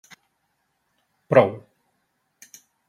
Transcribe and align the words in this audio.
Prou. 1.29 1.49